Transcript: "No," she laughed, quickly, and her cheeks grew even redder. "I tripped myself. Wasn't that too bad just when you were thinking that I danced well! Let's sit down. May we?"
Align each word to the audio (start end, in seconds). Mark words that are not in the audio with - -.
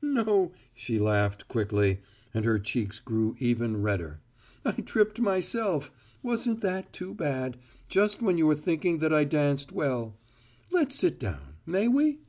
"No," 0.00 0.52
she 0.72 1.00
laughed, 1.00 1.48
quickly, 1.48 1.98
and 2.32 2.44
her 2.44 2.60
cheeks 2.60 3.00
grew 3.00 3.34
even 3.40 3.82
redder. 3.82 4.20
"I 4.64 4.70
tripped 4.82 5.18
myself. 5.18 5.90
Wasn't 6.22 6.60
that 6.60 6.92
too 6.92 7.12
bad 7.12 7.56
just 7.88 8.22
when 8.22 8.38
you 8.38 8.46
were 8.46 8.54
thinking 8.54 8.98
that 8.98 9.12
I 9.12 9.24
danced 9.24 9.72
well! 9.72 10.16
Let's 10.70 10.94
sit 10.94 11.18
down. 11.18 11.56
May 11.66 11.88
we?" 11.88 12.20